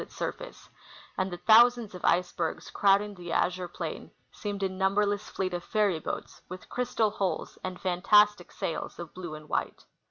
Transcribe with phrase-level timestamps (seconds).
[0.01, 0.69] 87 its surface,
[1.15, 5.99] and the thousands of icebergs crowding the azure plain seemed a numberless fleet of fairy
[5.99, 9.85] boats with crystal hulls and fantastic sails of blue and white.